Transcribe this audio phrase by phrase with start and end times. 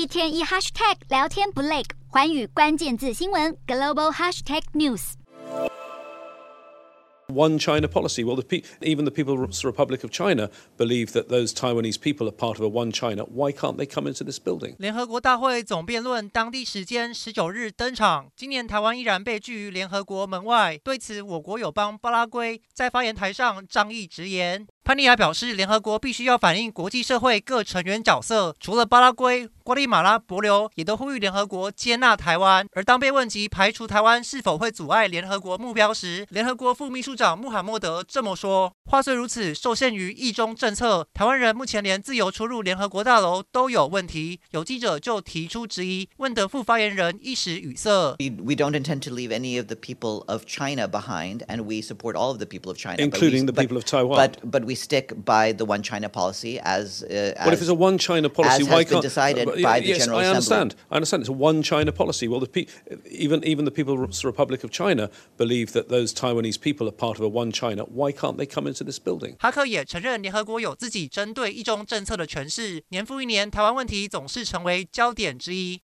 [0.00, 5.12] 一天一 hashtag 聊天不累，环宇关键字新闻 global hashtag news。
[7.28, 8.24] One China policy.
[8.24, 12.32] Well, the pe- even the People's Republic of China believe that those Taiwanese people are
[12.32, 13.24] part of a One China.
[13.24, 14.74] Why can't they come into this building?
[14.78, 18.30] 联合国大会总辩论当地时间十九日登场。
[18.34, 20.80] 今年台湾依然被拒于联合国门外。
[20.82, 24.66] 对此，我国友邦巴拉圭在发言台上仗义直言。
[24.90, 32.66] 潘尼亚表示，联合国必须要反映国际社会各成员角色，除了巴拉圭、瓜地马拉、帛琉，也都呼吁联合国接纳台湾。
[32.72, 48.16] 而当被问及排除台湾是否会阻碍联合国目标时，联合国副秘书长穆罕默德这么说：“话虽如此，受限于一中政策，台湾人目前连自由出入联合国大楼都有问题。”有记者就提出质疑，问得副发言人一时语塞。
[48.18, 52.30] We don't intend to leave any of the people of China behind, and we support all
[52.30, 54.16] of the people of China, including the people of Taiwan.
[54.18, 57.73] But but we stick by the One China policy as, uh, as, if it's a
[57.73, 60.71] One China policy, why can't decided uh, by the yes, General I understand.
[60.71, 60.91] Assembly.
[60.91, 61.21] I understand.
[61.21, 62.27] It's a One China policy.
[62.27, 62.67] Well, the pe-
[63.09, 67.23] even even the People's Republic of China believe that those Taiwanese people are part of
[67.25, 67.83] a One China.
[67.83, 69.35] Why can't they come into this building?
[69.39, 75.65] 哈克也承认联合国有自己针对一中政策的诠释，年复一年，台湾问题总是成为焦点之一。